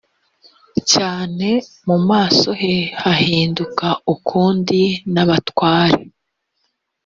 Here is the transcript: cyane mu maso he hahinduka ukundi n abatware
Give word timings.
cyane 0.91 1.47
mu 1.87 1.97
maso 2.09 2.49
he 2.61 2.75
hahinduka 3.03 3.87
ukundi 4.13 4.81
n 5.13 5.15
abatware 5.23 6.01